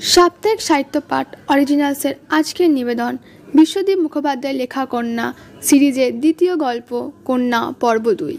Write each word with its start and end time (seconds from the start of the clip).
সাপ্তাহিক 0.00 0.60
সাহিত্য 0.60 1.00
পাঠ 1.08 1.26
অরিজিনালসের 1.48 2.14
আজকের 2.30 2.70
নিবেদন 2.70 3.16
বিশ্বদীপ 3.54 3.98
মুখোপাধ্যায়ের 3.98 4.56
লেখা 4.56 4.86
কন্যা 4.86 5.34
সিরিজের 5.62 6.20
দ্বিতীয় 6.20 6.56
গল্প 6.56 7.10
কন্যা 7.24 7.72
পর্ব 7.80 8.12
দুই 8.12 8.38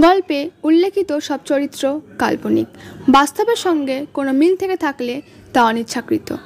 গল্পে 0.00 0.50
উল্লেখিত 0.62 1.12
সব 1.18 1.40
চরিত্র 1.44 2.00
কাল্পনিক। 2.18 2.66
বাস্তবের 3.08 3.56
সঙ্গে 3.56 4.06
কোনো 4.14 4.32
মিল 4.32 4.56
থেকে 4.56 4.76
থাকলে 4.76 5.22
তা 5.52 5.64
অনিচ্ছাকৃত। 5.64 6.36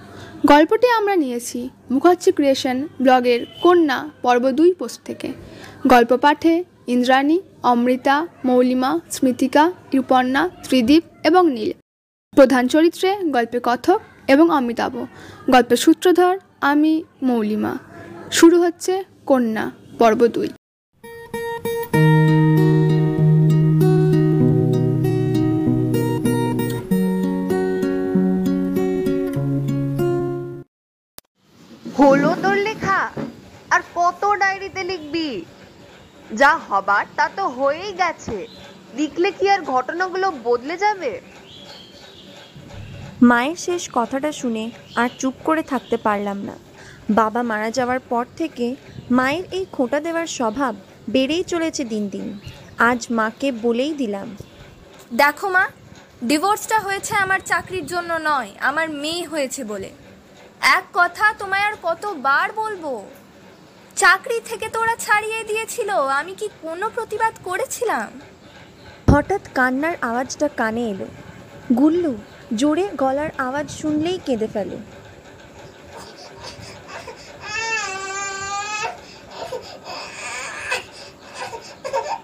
গল্পটি 0.46 0.88
আমরা 0.98 1.16
নিয়েছি 1.16 1.68
মুখার্জি 1.90 2.32
ক্রিয়েশন 2.32 2.88
ব্লগের 3.00 3.46
কন্যা 3.62 4.10
পর্ব 4.22 4.50
দুই 4.50 4.74
পোস্ট 4.74 5.00
থেকে। 5.04 5.28
গল্প 5.86 6.16
পাঠে 6.16 6.64
ইন্দ্রাণী, 6.86 7.40
অমৃতা, 7.62 8.26
মৌলিমা, 8.44 9.00
স্মৃতিকা 9.10 9.72
রূপর্ণা 9.94 10.48
ত্রিদীপ 10.68 11.02
এবং 11.24 11.50
নীল। 11.50 11.72
প্রধান 12.36 12.66
চরিত্রে 12.66 13.16
গল্পে 13.30 13.60
কথক 13.62 14.00
এবং 14.28 14.50
অমিতাভ। 14.50 14.96
গল্পের 15.50 15.76
সূত্রধর, 15.76 16.38
আমি 16.60 17.04
মৌলিমা। 17.22 17.78
শুরু 18.32 18.62
হচ্ছে 18.62 19.04
কন্যা, 19.26 19.70
পর্ব 19.98 20.26
দুই। 20.26 20.48
হলো 32.00 32.36
তোর 32.42 32.56
লেখা? 32.56 33.10
আর 33.70 33.80
কত 33.94 34.34
ডায়েরিতে 34.34 34.84
লিখবি? 34.84 35.44
যা 36.34 36.56
হবার 36.68 37.06
তা 37.16 37.28
তো 37.36 37.48
হয়েই 37.48 37.92
গেছে। 37.92 38.46
লিখলে 38.94 39.32
কি 39.32 39.50
আর 39.50 39.60
ঘটনাগুলো 39.62 40.32
বদলে 40.44 40.76
যাবে? 40.76 41.20
মায়ের 43.30 43.56
শেষ 43.56 43.82
কথাটা 43.92 44.30
শুনে 44.32 44.64
আর 44.96 45.08
চুপ 45.18 45.34
করে 45.44 45.62
থাকতে 45.62 45.96
পারলাম 45.96 46.38
না। 46.48 46.56
বাবা 47.10 47.40
মারা 47.50 47.70
যাওয়ার 47.70 48.00
পর 48.10 48.24
থেকে 48.36 48.66
মায়ের 49.10 49.44
এই 49.58 49.64
খোঁটা 49.72 49.98
দেওয়ার 50.00 50.28
স্বভাব 50.38 50.74
বেড়েই 51.10 51.42
চলেছে 51.42 51.82
দিন 51.84 52.04
দিন। 52.08 52.26
আজ 52.90 53.00
মাকে 53.10 53.48
বলেই 53.64 53.92
দিলাম 53.94 54.28
দেখো 55.12 55.48
মা 55.48 55.64
ডিভোর্সটা 56.24 56.78
হয়েছে 56.80 57.12
আমার 57.14 57.40
চাকরির 57.50 57.86
জন্য 57.86 58.10
নয় 58.30 58.50
আমার 58.60 58.86
মেয়ে 59.02 59.24
হয়েছে 59.26 59.60
বলে। 59.64 59.90
এক 60.78 60.84
কথা 60.94 61.24
তোমায় 61.38 61.66
আর 61.68 61.74
কতবার 61.82 62.48
বলব? 62.52 62.84
চাকরি 63.96 64.38
থেকে 64.44 64.66
তোরা 64.68 64.94
ছাড়িয়ে 64.96 65.40
দিয়েছিল 65.44 65.90
আমি 66.20 66.32
কি 66.34 66.46
কোনো 66.62 66.86
প্রতিবাদ 66.90 67.34
করেছিলাম? 67.44 68.08
হঠাৎ 69.12 69.42
কান্নার 69.54 69.96
আওয়াজটা 70.08 70.46
কানে 70.60 70.82
এলো। 70.92 71.08
গুল্লু 71.80 72.14
জোরে 72.60 72.86
গলার 72.96 73.30
আওয়াজ 73.38 73.66
শুনলেই 73.70 74.18
কেঁদে 74.26 74.46
ফেলে। 74.46 74.76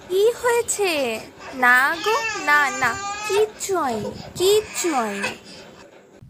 কি 0.09 0.25
হয়েছে? 0.41 1.21
না 1.55 1.97
গো 2.05 2.17
না 2.45 2.61
না 2.81 2.91
কিচ্ছু 3.29 3.73
হয়নি 3.79 4.11
কিচ্ছু 4.35 4.89
হয়নি। 4.95 5.33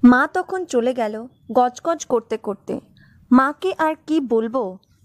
মা 0.04 0.22
তখন 0.34 0.64
চলে 0.64 0.92
গেল 0.94 1.14
গজগজ 1.52 2.00
করতে 2.06 2.36
করতে। 2.36 2.74
মাকে 3.30 3.70
আর 3.78 3.94
কি 4.06 4.20
বলব? 4.20 4.56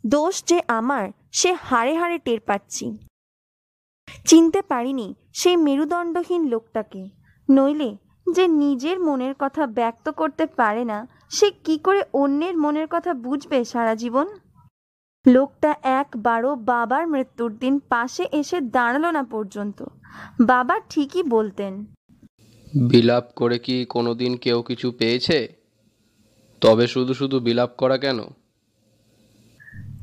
দোষ 0.05 0.43
যে 0.45 0.61
আমার 0.67 1.05
সে 1.31 1.51
হাড়ে 1.53 1.93
হাড়ে 1.95 2.17
টের 2.17 2.39
পাচ্ছি। 2.39 2.85
চিনতে 4.27 4.61
পারিনি 4.61 5.07
সেই 5.33 5.57
মেরুদণ্ডহীন 5.57 6.41
লোকটাকে। 6.47 7.01
নইলে 7.49 7.89
যে 8.27 8.47
নিজের 8.47 8.99
মনের 8.99 9.35
কথা 9.39 9.67
ব্যক্ত 9.67 10.09
করতে 10.09 10.45
পারে 10.45 10.85
না 10.85 11.07
সে 11.29 11.51
কি 11.51 11.77
করে 11.77 12.03
অন্যের 12.13 12.57
মনের 12.57 12.87
কথা 12.89 13.13
বুঝবে 13.13 13.65
সারা 13.65 13.95
জীবন? 13.95 14.27
লোকটা 15.27 15.75
একবারও 15.83 16.55
বাবার 16.55 17.07
মৃত্যুর 17.07 17.57
দিন 17.57 17.79
পাশে 17.89 18.27
এসে 18.31 18.61
দাঁড়াল 18.61 19.05
না 19.11 19.23
পর্যন্ত। 19.23 19.83
বাবা 20.41 20.79
ঠিকই 20.89 21.23
বলতেন 21.23 21.85
বিলাপ 22.89 23.23
করে 23.35 23.59
কি 23.59 23.85
কোনোদিন 23.85 24.37
কেউ 24.37 24.61
কিছু 24.61 24.91
পেয়েছে? 24.91 25.47
তবে 26.61 26.87
শুধু 26.87 27.13
শুধু 27.13 27.39
বিলাপ 27.39 27.71
করা 27.77 27.97
কেন? 27.97 28.19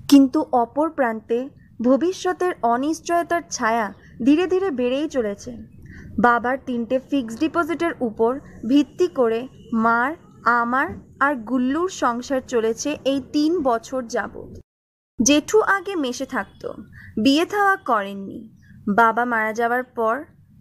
কিন্তু 0.08 0.44
অপর 0.52 0.90
প্রান্তে 0.90 1.48
ভবিষ্যতের 1.82 2.52
অনিশ্চয়তার 2.62 3.42
ছায়া 3.50 3.92
ধীরে 4.24 4.46
ধীরে 4.46 4.70
বেড়েই 4.70 5.08
চলেছে। 5.08 5.79
বাবার 6.18 6.56
তিনটে 6.66 6.96
ফিক্সড 7.10 7.38
ডিপোজিটের 7.40 7.94
উপর 8.00 8.32
ভিত্তি 8.68 9.06
করে 9.08 9.40
মার, 9.72 10.10
আমার 10.44 10.88
আর 11.20 11.32
গুল্লুর 11.50 11.90
সংসার 12.02 12.40
চলেছে 12.48 12.90
এই 13.04 13.20
তিন 13.32 13.52
বছর 13.62 14.00
যাবৎ। 14.14 14.50
জেঠু 15.18 15.58
আগে 15.76 15.94
মেশে 15.96 16.26
থাকতো, 16.26 16.68
বিয়ে 17.16 17.44
থাওয়া 17.46 17.76
করেননি। 17.76 18.40
বাবা 19.00 19.24
মারা 19.24 19.52
যাওয়ার 19.52 19.84
পর 19.98 20.14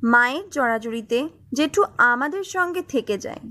মায়ের 0.03 0.45
জড়াজড়িতে 0.49 1.19
জেঠু 1.57 1.81
আমাদের 1.97 2.43
সঙ্গে 2.43 2.81
থেকে 2.81 3.17
যায়। 3.17 3.41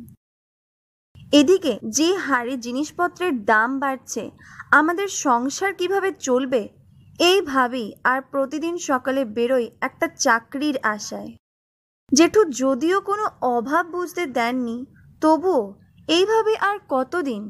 এদিকে 1.33 1.73
যে 1.99 2.09
হারে 2.17 2.55
জিনিসপত্রের 2.57 3.45
দাম 3.45 3.71
বাড়ছে, 3.81 4.31
আমাদের 4.71 5.09
সংসার 5.09 5.73
কীভাবে 5.75 6.11
চলবে 6.13 6.63
এইভাবেই 7.19 7.89
আর 8.05 8.19
প্রতিদিন 8.33 8.75
সকালে 8.79 9.25
বেরোই 9.37 9.67
একটা 9.81 10.07
চাকরির 10.25 10.77
আশায়। 10.83 11.31
জেঠু 12.13 12.45
যদিও 12.45 13.01
কোনো 13.01 13.25
অভাব 13.41 13.87
বুঝতে 13.87 14.27
দেননি, 14.27 14.85
তবুও 15.21 15.75
এইভাবে 16.09 16.57
আর 16.57 16.79
কতদিন? 16.89 17.43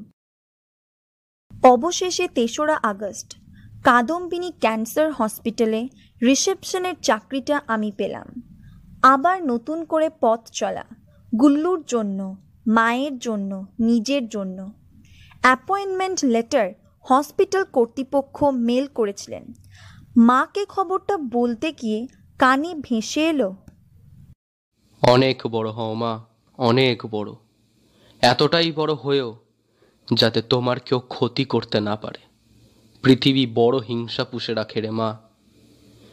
অবশেষে 1.64 2.28
তেসরা 2.28 2.76
আগস্ট, 2.82 3.36
কাদম্বিনী 3.84 4.50
ক্যান্সার 4.60 5.12
হসপিটালে 5.12 5.88
রিসেপশনের 6.22 6.94
চাকরিটা 7.02 7.60
আমি 7.66 7.92
পেলাম। 7.96 8.26
আবার 9.02 9.46
নতুন 9.46 9.84
করে 9.84 10.10
পথ 10.20 10.40
চলা, 10.52 10.84
গুল্লুর 11.40 11.82
জন্য, 11.86 12.36
মায়ের 12.66 13.18
জন্য, 13.18 13.66
নিজের 13.80 14.28
জন্য। 14.28 14.72
অ্যাপয়েন্টমেন্ট 15.42 16.24
লেটার 16.24 16.68
হসপিটাল 17.04 17.64
কর্তৃপক্ষ 17.72 18.44
মেল 18.44 18.86
করেছিলেন। 18.94 19.44
মাকে 20.16 20.64
খবরটা 20.64 21.16
বলতে 21.16 21.72
গিয়ে 21.72 22.06
কানে 22.38 22.74
ভেসে 22.74 23.22
এলো 23.28 23.56
অনেক 25.02 25.46
বড় 25.46 25.70
হও 25.70 25.94
মা 25.94 26.24
অনেক 26.58 27.06
বড়। 27.06 27.32
এতটাই 28.20 28.72
বড় 28.72 28.94
হয়েও 28.94 29.36
যাতে 30.14 30.42
তোমার 30.42 30.80
কেউ 30.80 30.98
ক্ষতি 30.98 31.44
করতে 31.44 31.80
না 31.80 31.96
পারে। 31.96 32.18
পৃথিবী 33.02 33.46
বড় 33.54 33.78
হিংসা 33.78 34.24
পুষে 34.24 34.54
রাখে 34.54 34.80
রে 34.80 34.90
মা। 34.90 35.18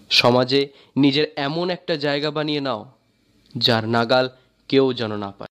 সমাজে 0.09 0.69
নিজের 0.96 1.28
এমন 1.35 1.69
একটা 1.69 1.96
জায়গা 1.96 2.31
বানিয়ে 2.31 2.62
নাও 2.62 2.91
যার 3.57 3.88
নাগাল 3.88 4.29
কেউ 4.68 4.94
যেন 4.94 5.17
না 5.17 5.31
পায়। 5.31 5.47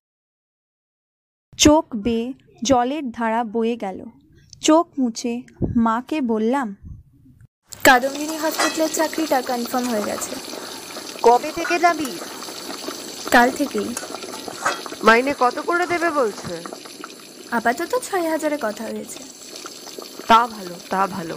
চোখ 1.57 1.85
বেয়ে 1.95 2.33
জলের 2.63 3.11
ধারা 3.11 3.43
বয়ে 3.43 3.75
গেল। 3.77 4.05
চোখ 4.61 4.87
মুছে 4.99 5.41
মাকে 5.75 6.21
বললাম 6.21 6.75
কাদম্বিনী 7.83 8.37
হসপিটালের 8.37 8.89
চাকরিটা 8.93 9.41
কনফার্ম 9.41 9.89
হয়ে 9.89 10.03
গেছে। 10.03 10.35
কবে 11.21 11.51
থেকে 11.55 11.79
যাবি? 11.79 12.11
কাল 13.35 13.49
থেকেই। 13.51 13.89
মাইনে 15.03 15.33
কত 15.39 15.57
করে 15.59 15.85
দেবে 15.87 16.09
বলছে? 16.09 16.53
আপাতত 17.51 17.91
ছয় 18.07 18.27
হাজারে 18.29 18.57
কথা 18.61 18.83
হয়েছে। 18.83 19.19
তা 20.27 20.41
ভালো 20.47 20.75
তা 20.89 21.01
ভালো। 21.07 21.35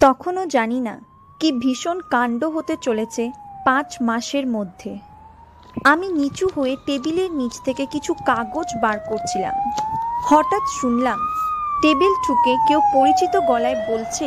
তখনও 0.00 0.44
জানি 0.46 0.78
না 0.80 0.94
কি 1.40 1.48
ভীষণ 1.52 1.98
কাণ্ড 2.10 2.40
হতে 2.44 2.74
চলেছে 2.82 3.24
পাঁচ 3.64 3.88
মাসের 4.02 4.46
মধ্যে। 4.46 4.92
আমি 5.84 6.06
নিচু 6.12 6.46
হয়ে 6.56 6.74
টেবিলের 6.86 7.30
নিচ 7.30 7.54
থেকে 7.64 7.84
কিছু 7.86 8.12
কাগজ 8.14 8.68
বার 8.82 8.98
করছিলাম। 9.10 9.54
হঠাৎ 10.28 10.64
শুনলাম 10.80 11.18
টেবিল 11.82 12.12
ঠুকে 12.24 12.52
কেউ 12.68 12.80
পরিচিত 12.94 13.34
গলায় 13.50 13.78
বলছে 13.90 14.26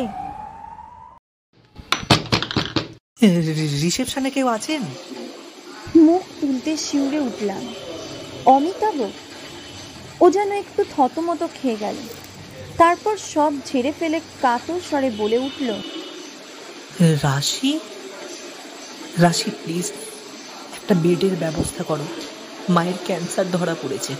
রিসেপশনে 3.84 4.30
কেউ 4.30 4.46
আছেন? 4.48 4.82
মুখ 6.06 6.22
তুলতে 6.64 6.84
শিউরে 6.86 7.20
উঠলাম। 7.28 7.64
অমিতাভ 8.56 8.98
ও 10.20 10.26
যেন 10.36 10.50
একটু 10.62 10.80
থতমত 10.94 11.42
খেয়ে 11.56 11.80
গেল। 11.80 11.96
তারপর 12.78 13.14
সব 13.32 13.52
ঝেড়ে 13.66 13.92
ফেলে 13.98 14.18
কাতর 14.42 14.78
স্বরে 14.88 15.08
বলে 15.20 15.38
উঠল 15.38 15.68
রাশি 17.24 17.72
রাশি 19.24 19.50
প্লিজ 19.60 19.86
একটা 20.76 20.94
বেডের 21.02 21.34
ব্যবস্থা 21.42 21.82
করো। 21.90 22.06
মায়ের 22.74 22.98
ক্যান্সার 23.06 23.46
ধরা 23.56 23.74
পড়েছে। 23.82 24.12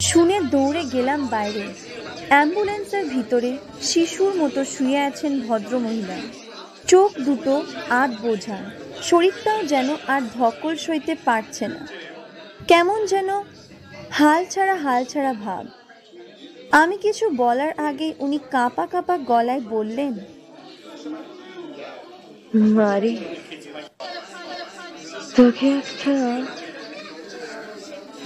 শুনে 0.00 0.36
দৌড়ে 0.52 0.82
গেলাম 0.94 1.20
বাইরে। 1.34 1.64
অ্যাম্বুলেন্সের 2.30 3.04
ভিতরে 3.14 3.50
শিশুর 3.82 4.32
মতো 4.42 4.60
শুয়ে 4.74 4.98
আছেন 5.08 5.32
ভদ্রমহিলা। 5.46 6.18
চোখ 6.90 7.10
দুটো 7.26 7.54
আধ 8.02 8.10
বোঝা। 8.22 8.58
শরীরটাও 9.02 9.60
যেন 9.64 9.88
আর 10.06 10.20
ধকল 10.38 10.74
সইতে 10.76 11.14
পারছে 11.24 11.64
না। 11.68 11.80
কেমন 12.68 12.98
যেন 13.06 13.28
হাল 14.10 14.44
ছাড়া 14.50 14.76
হাল 14.76 15.02
ছাড়া 15.04 15.32
ভাব। 15.44 15.64
আমি 16.72 16.96
কিছু 16.96 17.24
বলার 17.36 17.72
আগে 17.88 18.08
উনি 18.18 18.38
কাঁপা 18.50 18.84
কাঁপা 18.86 19.14
গলায় 19.30 19.62
বললেন 19.68 20.12
মারি 22.76 23.14
তোকে 25.36 25.68
একটা 25.78 26.14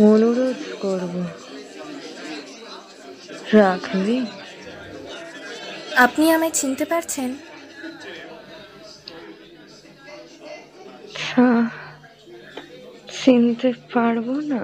অনুরোধ 0.00 0.61
করব। 0.82 1.14
রাখবি? 3.52 4.19
আপনি 5.96 6.25
আমায় 6.32 6.55
চিনতে 6.55 6.84
পারছেন? 6.84 7.31
চিনতে 13.19 13.71
পারব 13.94 14.27
না। 14.53 14.62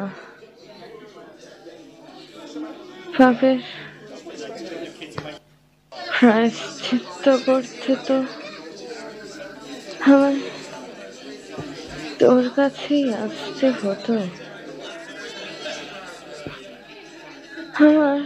পাপের 3.16 3.58
প্রায়শ্চিত্ত 6.12 7.24
করতে 7.46 7.92
তো 8.06 8.16
আমার 10.06 10.34
তোর 12.18 12.44
কাছেই 12.56 13.06
আসতে 13.14 13.66
হতো। 13.70 14.14
আমার 17.80 18.18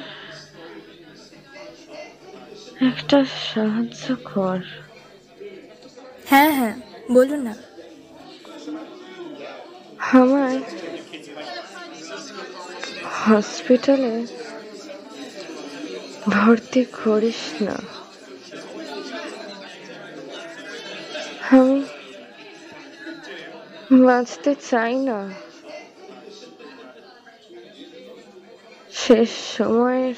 একটা 2.89 3.19
সাহায্য 3.53 4.05
কর। 4.25 4.59
হ্যাঁ 6.27 6.51
হ্যাঁ 6.53 6.75
বলুন 7.13 7.41
না। 7.43 7.55
আমায় 10.13 10.61
হসপিটালে 13.19 14.15
ভর্তি 16.31 16.83
করিস 16.85 17.43
না। 17.63 17.77
আমি 21.51 21.79
বাঁচতে 24.07 24.55
চাই 24.71 24.95
না। 24.99 25.19
শেষ 28.93 29.31
সময়ের 29.57 30.15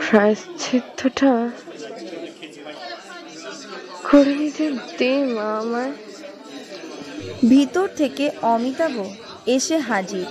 প্রায়শ্চিত্তটা 0.00 1.32
করে 4.04 4.34
নিতে 4.34 4.66
দে 4.98 5.12
মা 5.34 5.48
আমায় 5.60 6.09
ভিতর 7.52 7.86
থেকে 8.00 8.24
অমিতাভ 8.54 8.94
এসে 9.56 9.76
হাজির। 9.88 10.26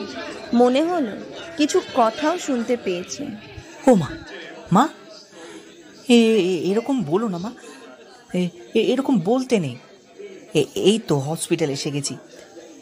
মনে 0.62 0.82
হলো 0.90 1.14
কিছু 1.58 1.78
কথাও 2.00 2.36
শুনতে 2.48 2.74
পেয়েছে। 2.86 3.24
ও 3.90 3.92
মা 4.02 4.10
মা 4.76 4.84
এরকম 6.72 6.96
বলো 7.12 7.28
না 7.34 7.38
মা 7.46 7.52
এরকম 8.94 9.16
বলতে 9.30 9.56
নেই। 9.66 9.76
এই 10.90 10.98
তো 11.10 11.16
হসপিটাল 11.28 11.70
এসে 11.78 11.90
গেছি। 11.96 12.14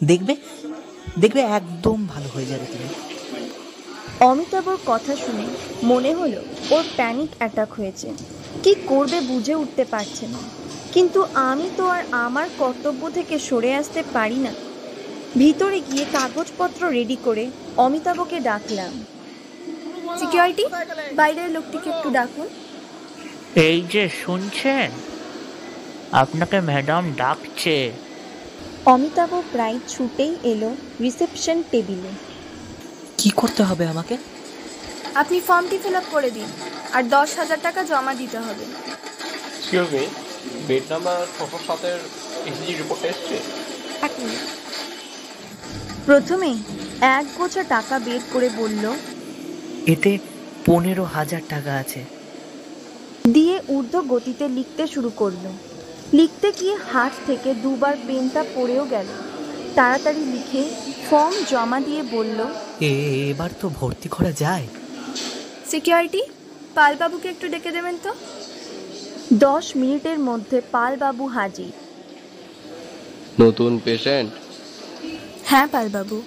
দেখবে 0.09 0.33
দেখবে 1.21 1.41
একদম 1.57 1.97
ভালো 2.13 2.27
হয়ে 2.35 2.47
যাবে 2.51 2.65
তুমি। 2.73 2.87
অমিতাভর 4.29 4.77
কথা 4.91 5.13
শুনে 5.23 5.45
মনে 5.91 6.11
হলো 6.19 6.39
ওর 6.75 6.85
প্যানিক 6.97 7.29
অ্যাটাক 7.39 7.69
হয়েছে। 7.79 8.07
কি 8.63 8.71
করবে 8.91 9.17
বুঝে 9.31 9.53
উঠতে 9.61 9.83
পারছে 9.93 10.25
না। 10.33 10.41
কিন্তু 10.95 11.19
আমি 11.49 11.67
তো 11.77 11.83
আর 11.95 12.01
আমার 12.25 12.47
কর্তব্য 12.61 13.01
থেকে 13.17 13.35
সরে 13.47 13.71
আসতে 13.81 14.01
পারি 14.15 14.39
না। 14.47 14.53
ভিতরে 15.41 15.77
গিয়ে 15.89 16.05
কাগজপত্র 16.17 16.81
রেডি 16.97 17.17
করে 17.27 17.43
অমিতাভকে 17.85 18.37
ডাকলাম। 18.49 18.93
সিকিউরিটি 20.19 20.65
বাইরের 21.19 21.49
লোকটিকে 21.55 21.87
একটু 21.95 22.09
ডাকুন। 22.17 22.47
এই 23.67 23.79
যে 23.93 24.03
শুনছেন? 24.21 24.89
আপনাকে 26.21 26.57
ম্যাডাম 26.69 27.03
ডাকছে। 27.21 27.75
অমিতাভ 28.93 29.31
প্রায় 29.53 29.77
ছুটেই 29.93 30.33
এলো 30.51 30.69
রিসেপশন 31.03 31.57
টেবিলে 31.71 32.11
কি 33.19 33.29
করতে 33.39 33.61
হবে 33.69 33.83
আমাকে? 33.93 34.15
আপনি 35.21 35.37
ফর্মটি 35.47 35.77
ফিল 35.83 35.95
আপ 36.01 36.07
করে 36.15 36.29
দিন 36.37 36.49
আর 36.95 37.03
দশ 37.15 37.29
হাজার 37.39 37.59
টাকা 37.65 37.81
জমা 37.91 38.13
দিতে 38.21 38.39
হবে। 38.45 38.65
বেড 40.67 40.83
নাম্বার 40.93 41.19
ছশো 41.35 41.59
সাতের 41.67 41.99
ইসিজি 42.49 42.73
রিপোর্ট 42.73 43.03
এসছে? 43.11 43.35
এক 44.07 44.13
মিনিট। 44.19 44.43
প্রথমে 46.07 46.51
এক 47.17 47.25
গোছা 47.37 47.63
টাকা 47.75 47.95
বের 48.07 48.21
করে 48.33 48.49
বলল 48.61 48.83
এতে 49.93 50.11
পনেরো 50.65 51.03
হাজার 51.15 51.41
টাকা 51.49 51.71
আছে। 51.83 52.01
দিয়ে 53.35 53.55
ঊর্ধ্ব 53.75 53.95
গতিতে 54.13 54.45
লিখতে 54.57 54.83
শুরু 54.93 55.09
করল। 55.21 55.45
লিখতে 56.13 56.47
গিয়ে 56.59 56.75
হাত 56.91 57.13
থেকে 57.27 57.49
দুবার 57.63 57.95
পেনটা 58.07 58.41
পড়েও 58.55 58.85
গেল। 58.93 59.07
তাড়াতাড়ি 59.77 60.23
লিখে 60.35 60.63
ফর্ম 61.09 61.35
জমা 61.51 61.79
দিয়ে 61.87 62.01
বলল 62.15 62.39
এ 62.89 62.93
এবার 63.31 63.51
তো 63.61 63.65
ভর্তি 63.79 64.07
করা 64.15 64.31
যায়। 64.43 64.65
সিকিউরিটি 65.71 66.21
পালবাবুকে 66.77 67.27
একটু 67.33 67.45
ডেকে 67.53 67.71
দেবেন 67.77 67.95
তো? 68.05 68.11
দশ 69.33 69.75
মিনিটের 69.75 70.19
মধ্যে 70.19 70.61
পালবাবু 70.71 71.27
হাজির। 71.27 71.71
নতুন 73.41 73.79
পেশেন্ট 73.85 74.31
হ্যাঁ 75.43 75.67
পালবাবু। 75.67 76.21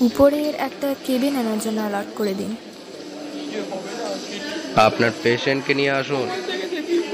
উপরের 0.00 0.54
একটা 0.54 0.94
কেবিন 1.06 1.36
আনার 1.36 1.58
জন্য 1.58 1.80
অ্যালার্ট 1.80 2.08
করে 2.16 2.34
দিন। 2.34 2.56
আপনার 4.76 5.10
পেশেন্টকে 5.22 5.74
নিয়ে 5.74 5.90
আসুন। 5.90 6.28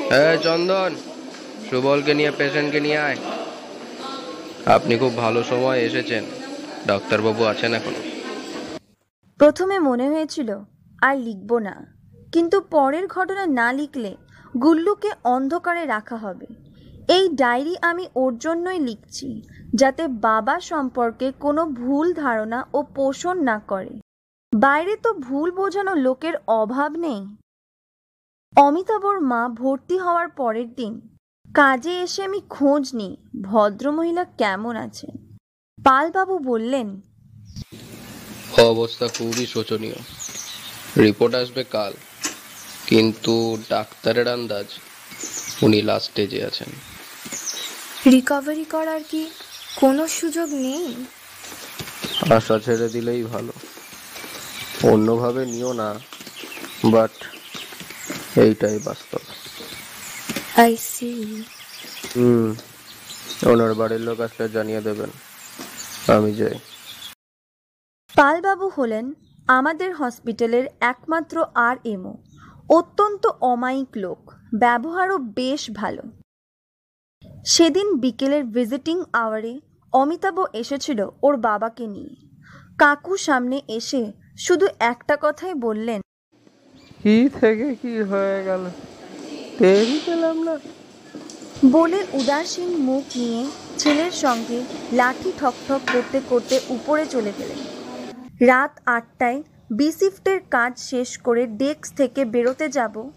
হ্যাঁ 0.09 0.37
চন্দন 0.37 0.95
সুবলকে 1.71 2.15
নিয়ে 2.15 2.31
পেশেন্টকে 2.31 2.81
নিয়ে 2.81 2.99
আয়। 2.99 3.17
আপনি 4.67 4.99
খুব 4.99 5.17
ভালো 5.17 5.43
সময় 5.43 5.79
এসেছেন। 5.79 6.25
ডাক্তারবাবু 6.87 7.45
আছেন 7.45 7.75
এখন। 7.75 7.93
প্রথমে 9.39 9.79
মনে 9.79 10.09
হয়েছিল 10.09 10.59
আর 11.03 11.17
লিখব 11.17 11.59
না। 11.59 11.95
কিন্তু 12.33 12.61
পরের 12.61 13.07
ঘটনা 13.07 13.47
না 13.47 13.73
লিখলে 13.73 14.17
গুল্লুকে 14.55 15.11
অন্ধকারে 15.25 15.85
রাখা 15.87 16.17
হবে। 16.17 16.47
এই 17.17 17.25
ডায়েরি 17.41 17.75
আমি 17.91 18.05
ওর 18.15 18.33
জন্যই 18.39 18.81
লিখছি, 18.89 19.29
যাতে 19.75 20.03
বাবা 20.09 20.57
সম্পর্কে 20.61 21.27
কোনো 21.41 21.63
ভুল 21.81 22.07
ধারণা 22.15 22.59
ও 22.73 22.79
পোষণ 22.97 23.37
না 23.51 23.57
করে। 23.71 23.93
বাইরে 24.53 24.95
তো 25.05 25.11
ভুল 25.27 25.49
বোঝানো 25.51 25.93
লোকের 26.07 26.35
অভাব 26.61 26.91
নেই। 26.97 27.21
অমিতাভর 28.57 29.17
মা 29.21 29.43
ভর্তি 29.61 29.97
হওয়ার 29.99 30.29
পরের 30.41 30.69
দিন, 30.75 30.93
কাজে 31.51 31.93
এসে 32.05 32.21
আমি 32.23 32.41
খোঁজ 32.51 32.85
নিই, 32.95 33.15
ভদ্রমহিলা 33.43 34.25
কেমন 34.41 34.75
আছেন 34.77 35.15
পালবাবু 35.79 36.35
বললেন, 36.51 36.89
অবস্থা 38.71 39.07
খুবই 39.09 39.47
শোচনীয়। 39.47 39.99
রিপোর্ট 41.05 41.33
আসবে 41.35 41.63
কাল। 41.75 41.93
কিন্তু 42.93 43.57
ডাক্তারের 43.69 44.29
আন্দাজ 44.29 44.67
উনি 45.63 45.83
লাস্ট 45.83 46.11
স্টেজে 46.11 46.45
আছেন। 46.45 46.71
রিকভারি 48.11 48.65
করার 48.65 49.03
কি 49.11 49.31
কোনো 49.77 50.09
সুযোগ 50.09 50.49
নেই? 50.51 50.97
আশা 52.31 52.59
ছেড়ে 52.59 52.89
দিলেই 52.89 53.23
ভালো। 53.23 53.53
অন্যভাবে 54.85 55.47
নিও 55.47 55.73
না 55.73 55.95
বাট 56.85 57.11
এইটাই 58.37 58.79
বাস্তব। 58.79 59.23
আই 60.57 60.77
সি 60.77 61.11
হুম 62.17 62.57
ওনার 63.47 63.75
বাড়ির 63.75 64.01
লোক 64.01 64.21
আসলে 64.21 64.49
জানিয়ে 64.49 64.81
দেবেন। 64.81 65.11
আমি 66.13 66.35
যাই। 66.35 66.59
পালবাবু 68.17 68.69
হলেন 68.69 69.15
আমাদের 69.49 69.95
হসপিটালের 69.95 70.67
একমাত্র 70.81 71.45
আর 71.55 71.77
এমও 71.85 72.15
অত্যন্ত 72.79 73.25
অমায়িক 73.53 73.91
লোক। 73.97 74.21
ব্যবহারও 74.55 75.17
বেশ 75.19 75.63
ভালো। 75.71 76.03
সেদিন 77.47 77.87
বিকেলের 77.97 78.45
ভিজিটিং 78.45 78.97
আওয়ারে 79.13 79.55
অমিতাভ 79.93 80.37
এসেছিল 80.53 81.01
ওর 81.23 81.35
বাবাকে 81.37 81.85
নিয়ে। 81.87 82.15
কাকু 82.79 83.13
সামনে 83.17 83.59
এসে 83.69 84.03
শুধু 84.39 84.67
একটা 84.79 85.15
কথাই 85.21 85.55
বললেন 85.55 86.01
কি 87.03 87.17
থেকে 87.41 87.69
কি 87.75 87.95
হয়ে 88.03 88.39
গেল? 88.45 88.63
টেরই 89.59 89.99
পেলাম 90.07 90.37
না। 90.43 90.55
বলে 91.73 91.99
উদাসীন 92.13 92.71
মুখ 92.89 93.05
নিয়ে 93.17 93.43
ছেলের 93.79 94.11
সঙ্গে 94.25 94.59
লাঠি 94.93 95.31
ঠকঠক 95.41 95.81
করতে 95.93 96.19
করতে 96.31 96.55
উপরে 96.69 97.05
চলে 97.07 97.33
গেলেন। 97.39 97.61
রাত 98.47 98.73
আটটায় 98.87 99.43
বি 99.73 99.93
শিফটের 99.93 100.41
কাজ 100.51 100.79
শেষ 100.79 101.19
করে 101.19 101.47
ডেস্ক 101.47 101.97
থেকে 101.97 102.25
বেরোতে 102.25 102.69
যাব। 102.69 103.11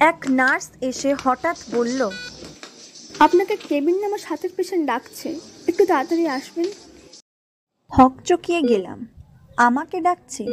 এক 0.00 0.24
নার্স 0.30 0.68
এসে 0.80 1.14
হঠাৎ 1.14 1.56
বলল 1.72 2.10
আপনাকে 3.18 3.56
কেবিন 3.68 4.04
আমার 4.04 4.18
সাথের 4.18 4.50
পেশেন্ট 4.56 4.86
ডাকছে। 4.86 5.40
একটু 5.68 5.86
তাড়াতাড়ি 5.86 6.28
আসবেন? 6.28 6.66
হকচকিয়ে 7.88 8.62
গেলাম। 8.62 9.06
আমাকে 9.56 10.00
ডাকছে। 10.00 10.46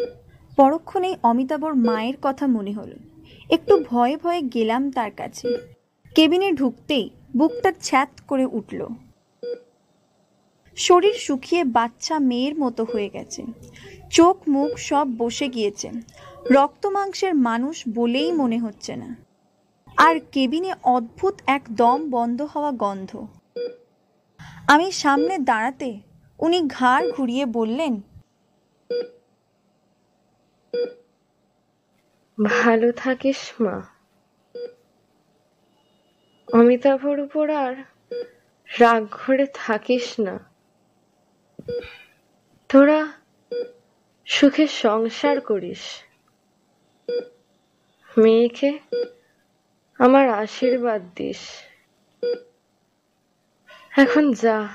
পরক্ষণেই 0.55 1.15
অমিতাভর 1.24 1.74
মায়ের 1.74 2.17
কথা 2.22 2.48
মনে 2.48 2.74
হলো। 2.74 2.95
একটু 3.50 3.83
ভয়ে 3.89 4.17
ভয়ে 4.17 4.41
গেলাম 4.41 4.91
তার 4.91 5.12
কাছে। 5.12 5.57
কেবিনে 6.15 6.51
ঢুকতেই 6.51 7.10
বুকটা 7.38 7.74
ছ্যাত 7.81 8.10
করে 8.27 8.45
উঠল। 8.45 8.88
শরীর 10.77 11.13
শুকিয়ে 11.13 11.63
বাচ্চা 11.63 12.19
মেয়ের 12.19 12.59
মতো 12.59 12.83
হয়ে 12.83 13.09
গেছে। 13.09 13.43
চোখ 14.11 14.37
মুখ 14.47 14.77
সব 14.77 15.07
বসে 15.17 15.47
গিয়েছে। 15.47 15.91
রক্ত 16.51 16.85
মাংসের 16.85 17.35
মানুষ 17.35 17.83
বলেই 17.95 18.31
মনে 18.31 18.59
হচ্ছে 18.59 18.95
না। 18.95 19.15
আর 19.97 20.19
কেবিনে 20.31 20.73
অদ্ভুত 20.83 21.41
এক 21.47 21.61
দম 21.71 22.09
বন্ধ 22.09 22.41
হওয়া 22.41 22.71
গন্ধ। 22.71 23.27
আমি 24.67 24.91
সামনে 24.91 25.37
দাঁড়াতে 25.37 25.99
উনি 26.39 26.61
ঘাড় 26.67 27.11
ঘুরিয়ে 27.11 27.45
বললেন, 27.45 28.01
ভালো 32.37 32.91
থাকিস 32.91 33.53
মা। 33.61 33.81
অমিতাভর 36.53 37.19
উপর 37.19 37.49
আর 37.49 37.75
রাগ 38.79 39.07
ঘরে 39.11 39.45
থাকিস 39.53 40.19
না। 40.19 40.52
তোরা 42.70 43.08
সুখে 44.25 44.67
সংসার 44.67 45.41
করিস। 45.41 45.77
মেয়েকে 48.17 48.79
আমার 50.00 50.29
আশীর্বাদ 50.29 51.01
দিস। 51.15 51.38
এখন 53.98 54.32
যা। 54.34 54.67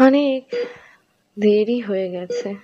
অনেক 0.00 0.54
দেরি 1.38 1.80
হয়ে 1.80 2.10
গেছে। 2.10 2.56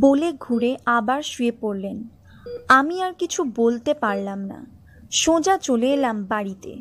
বলে 0.00 0.32
ঘুরে 0.32 0.76
আবার 0.86 1.22
শুয়ে 1.22 1.52
পড়লেন। 1.60 2.08
আমি 2.68 3.02
আর 3.02 3.12
কিছু 3.12 3.44
বলতে 3.56 3.94
পারলাম 3.94 4.38
না। 4.38 4.66
সোজা 5.12 5.58
চলে 5.58 5.94
এলাম 5.94 6.24
বাড়িতে। 6.24 6.76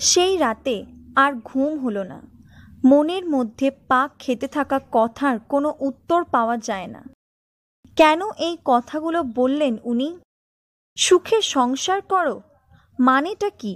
সেই 0.00 0.36
রাতে 0.36 0.84
আর 1.16 1.32
ঘুম 1.44 1.78
হলো 1.78 2.04
না। 2.04 2.39
মনের 2.84 3.24
মধ্যে 3.28 3.70
পাক 3.88 4.10
খেতে 4.18 4.46
থাকা 4.46 4.80
কথার 4.92 5.36
কোনো 5.48 5.74
উত্তর 5.80 6.24
পাওয়া 6.24 6.56
যায় 6.68 6.86
না। 6.86 7.02
কেন 7.96 8.20
এই 8.38 8.56
কথাগুলো 8.64 9.22
বললেন 9.22 9.74
উনি? 9.84 10.08
সুখে 10.96 11.38
সংসার 11.42 12.00
করো, 12.02 12.36
মানেটা 12.98 13.50
কি? 13.50 13.72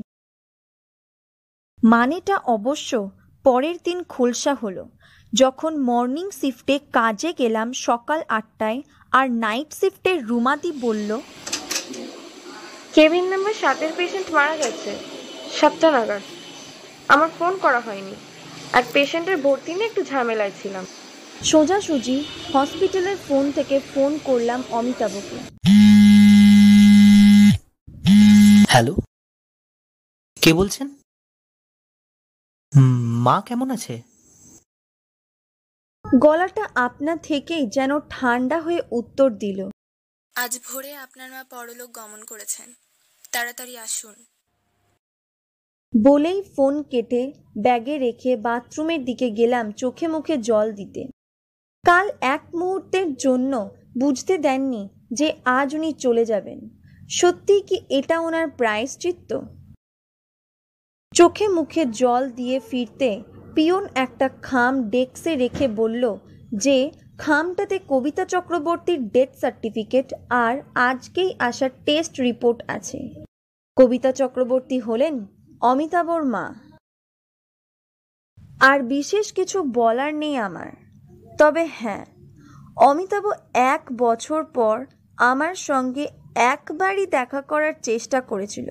মানেটা 1.82 2.36
অবশ্য 2.36 2.90
পরের 3.44 3.76
দিন 3.84 3.98
খোলসা 4.02 4.54
হলো, 4.54 4.84
যখন 5.32 5.72
মর্নিং 5.82 6.26
শিফটে 6.30 6.76
কাজে 6.92 7.30
গেলাম 7.32 7.68
সকাল 7.86 8.20
আটটায় 8.28 8.82
আর 9.12 9.26
নাইট 9.44 9.70
শিফটে 9.72 10.12
রুমাদি 10.18 10.70
বলল, 10.80 11.10
কেবিন 12.94 13.24
নাম্বার 13.24 13.54
সাতের 13.54 13.92
পেশেন্ট 13.96 14.28
মারা 14.32 14.56
গেছে, 14.56 14.90
সাতটা 15.58 15.88
নাগাদ। 15.90 16.22
আমার 17.08 17.28
ফোন 17.38 17.52
করা 17.64 17.80
হয়নি। 17.80 18.14
আর 18.74 18.82
পেশেন্টের 18.92 19.36
ভর্তি 19.36 19.74
নিয়ে 19.74 19.86
একটু 19.86 20.04
ঝামেলায় 20.04 20.50
ছিলাম। 20.62 20.86
সোজাসুজি 21.44 22.24
হসপিটালের 22.54 23.16
ফোন 23.28 23.52
থেকে 23.52 23.80
ফোন 23.94 24.18
করলাম 24.24 24.62
অমিতাভকে। 24.70 25.36
হ্যালো? 28.68 28.94
কে 30.42 30.52
বলছেন? 30.52 30.88
হুম, 32.72 33.22
মা 33.22 33.42
কেমন 33.46 33.70
আছে? 33.70 34.02
গলাটা 36.18 36.68
আপনা 36.74 37.16
থেকেই 37.16 37.66
যেন 37.66 38.00
ঠান্ডা 38.10 38.60
হয়ে 38.60 38.80
উত্তর 38.90 39.30
দিল। 39.30 39.70
আজ 40.34 40.58
ভোরে 40.66 40.96
আপনার 40.96 41.30
মা 41.30 41.44
পরলোক 41.44 41.90
গমন 41.90 42.24
করেছেন। 42.24 42.74
তাড়াতাড়ি 43.32 43.78
আসুন। 43.78 44.14
বলেই 46.02 46.42
ফোন 46.42 46.82
কেটে 46.82 47.32
ব্যাগে 47.58 47.98
রেখে 47.98 48.36
বাথরুমের 48.36 49.04
দিকে 49.04 49.30
গেলাম 49.30 49.70
চোখে 49.70 50.08
মুখে 50.08 50.36
জল 50.36 50.72
দিতে। 50.72 51.06
কাল 51.84 52.10
এক 52.20 52.40
মুহূর্তের 52.54 53.14
জন্য 53.14 53.70
বুঝতে 53.98 54.38
দেননি 54.38 54.88
যে 55.12 55.32
আজ 55.44 55.74
উনি 55.74 55.92
চলে 55.92 56.24
যাবেন। 56.24 56.68
সত্যিই 57.10 57.60
কি 57.60 57.80
এটা 57.88 58.20
ওনার 58.20 58.48
প্রায়শ্চিত্ত? 58.48 59.40
চোখে 61.12 61.48
মুখে 61.48 61.86
জল 61.86 62.30
দিয়ে 62.30 62.60
ফিরতে 62.60 63.22
পিয়ন 63.54 63.86
একটা 63.94 64.28
খাম 64.28 64.90
ডেস্কে 64.90 65.36
রেখে 65.36 65.68
বলল 65.68 66.16
যে, 66.52 66.90
খামটাতে 67.18 67.78
কবিতা 67.88 68.24
চক্রবর্তীর 68.24 69.08
ডেথ 69.08 69.34
সার্টিফিকেট 69.34 70.14
আর 70.30 70.62
আজকেই 70.74 71.34
আসা 71.38 71.68
টেস্ট 71.68 72.20
রিপোর্ট 72.20 72.62
আছে। 72.68 73.24
কবিতা 73.76 74.12
চক্রবর্তী 74.12 74.78
হলেন 74.78 75.26
অমিতাভর 75.70 76.22
মা। 76.34 76.46
আর 78.60 78.78
বিশেষ 78.94 79.26
কিছু 79.32 79.58
বলার 79.78 80.12
নেই 80.22 80.34
আমার। 80.48 80.70
তবে 81.38 81.62
হ্যাঁ 81.78 82.04
অমিতাভ 82.88 83.24
এক 83.74 83.82
বছর 83.98 84.40
পর 84.56 84.76
আমার 85.30 85.54
সঙ্গে 85.68 86.04
একবারই 86.52 87.04
দেখা 87.16 87.40
করার 87.50 87.74
চেষ্টা 87.82 88.18
করেছিল। 88.30 88.68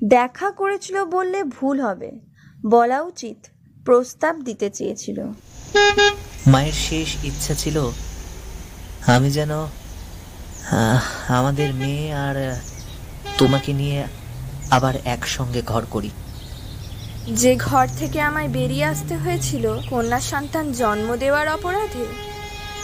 দেখা 0.00 0.48
করেছিল 0.60 0.96
বললে 1.16 1.38
ভুল 1.56 1.76
হবে, 1.86 2.10
বলা 2.74 2.98
উচিত 3.10 3.38
প্রস্তাব 3.86 4.34
দিতে 4.48 4.68
চেয়েছিল। 4.70 5.18
মায়ের 6.52 6.76
শেষ 6.86 7.08
ইচ্ছা 7.24 7.54
ছিল, 7.62 7.76
আমি 9.14 9.28
যেন 9.30 9.52
আমাদের 11.38 11.68
মেয়ে 11.74 12.06
আর 12.24 12.36
তোমাকে 13.38 13.70
নিয়ে 13.72 13.98
আবার 14.70 14.94
একসঙ্গে 15.04 15.62
ঘর 15.62 15.82
করি। 15.90 16.10
যে 17.40 17.56
ঘর 17.56 17.86
থেকে 17.98 18.20
আমায় 18.20 18.48
বেরিয়ে 18.48 18.84
আসতে 18.84 19.16
হয়েছিল 19.16 19.64
কন্যা 19.90 20.20
সন্তান 20.20 20.72
জন্ম 20.72 21.16
দেওয়ার 21.16 21.48
অপরাধে 21.48 22.06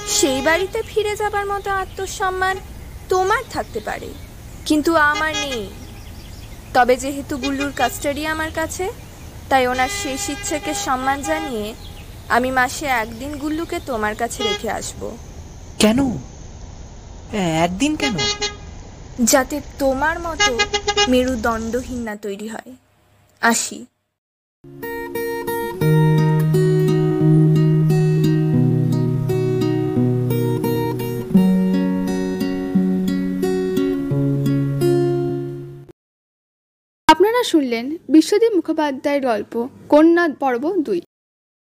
সেই 0.09 0.41
বাড়িতে 0.41 0.83
ফিরে 0.83 1.17
যাবার 1.17 1.47
মতো 1.47 1.71
আত্মসম্মান 1.71 2.57
তোমার 3.09 3.43
থাকতে 3.51 3.81
পারে 3.81 4.09
কিন্তু 4.67 4.97
আমার 4.97 5.33
নেই। 5.35 5.69
তবে 6.75 6.97
যেহেতু 6.97 7.37
গুল্লুর 7.37 7.73
কাস্টাডি 7.73 8.27
আমার 8.27 8.51
কাছে 8.51 8.91
তাই 9.49 9.67
ওনার 9.67 9.89
শেষ 10.03 10.29
ইচ্ছেকে 10.29 10.75
সম্মান 10.75 11.23
জানিয়ে 11.23 11.75
আমি 12.29 12.51
মাসে 12.51 12.87
একদিন 12.87 13.39
গুল্লুকে 13.39 13.79
তোমার 13.87 14.15
কাছে 14.15 14.43
রেখে 14.43 14.71
আসব। 14.71 15.01
কেন? 15.79 15.99
একদিন 17.65 17.97
কেন? 17.97 18.17
যাতে 19.25 19.61
তোমার 19.79 20.21
মতো 20.21 20.59
মেরুদণ্ডহীন 21.09 21.99
না 21.99 22.17
তৈরি 22.17 22.49
হয়। 22.49 22.77
আসি। 23.41 23.87
আপনারা 37.09 37.43
শুনলেন 37.45 37.97
বিশ্বদীপ 38.09 38.53
মুখোপাধ্যায়ের 38.53 39.23
গল্প 39.23 39.69
কন্যা 39.89 40.29
পর্ব 40.41 40.77
দুই। 40.77 41.03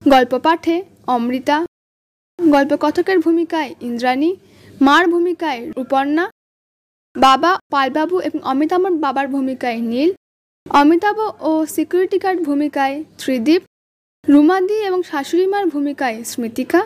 গল্প 0.09 0.39
পাঠে 0.39 0.85
অমৃতা, 1.07 1.67
গল্প 2.51 2.77
কথকের 2.81 3.19
ভূমিকায় 3.19 3.75
ইন্দ্রাণী, 3.81 4.37
মার 4.81 5.07
ভূমিকায় 5.09 5.73
রূপর্ণা 5.77 6.31
বাবা, 7.17 7.51
পালবাবু 7.73 8.17
এবং 8.29 8.39
অমিতাভর 8.53 8.93
বাবার 9.05 9.27
ভূমিকায় 9.29 9.81
নীল, 9.93 10.11
অমিতাভ 10.67 11.19
ও 11.41 11.53
সিকিউরিটি 11.75 12.19
গার্ড 12.25 12.39
ভূমিকায় 12.49 12.97
ত্রিদীপ, 13.21 13.63
রুমাদি 14.25 14.77
এবং 14.89 15.01
শাশুড়ি 15.11 15.47
মার 15.53 15.65
ভূমিকায় 15.67 16.17
স্মৃতিকা, 16.33 16.81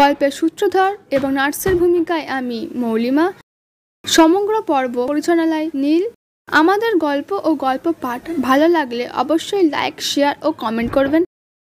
গল্পের 0.00 0.32
সূত্রধর 0.38 0.92
এবং 1.16 1.28
নার্সের 1.38 1.74
ভূমিকায় 1.76 2.24
আমি 2.38 2.58
মৌলিমা, 2.82 3.26
সমগ্র 4.04 4.54
পর্ব 4.70 4.94
পরিচালনায় 5.10 5.68
নীল। 5.82 6.04
আমাদের 6.48 6.92
গল্প 7.06 7.30
ও 7.48 7.50
গল্প 7.66 7.86
পাঠ 8.02 8.22
ভালো 8.40 8.66
লাগলে 8.68 9.04
অবশ্যই 9.22 9.64
লাইক, 9.74 9.94
শেয়ার 10.10 10.34
ও 10.46 10.48
কমেন্ট 10.62 10.90
করবেন। 10.96 11.22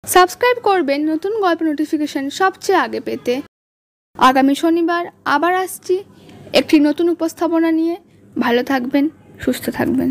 সাবস্ক্রাইব 0.03 0.57
করবেন 0.69 0.99
নতুন 1.11 1.33
গল্প 1.45 1.59
নোটিফিকেশন 1.69 2.23
সবচেয়ে 2.39 2.79
আগে 2.85 2.99
পেতে। 3.07 3.33
আগামী 4.19 4.53
শনিবার 4.55 5.03
আবার 5.35 5.53
আসছি। 5.65 5.95
একটি 6.53 6.75
নতুন 6.79 7.07
উপস্থাপনা 7.09 7.69
নিয়ে 7.71 7.95
ভালো 8.35 8.61
থাকবেন 8.63 9.05
সুস্থ 9.39 9.65
থাকবেন। 9.69 10.09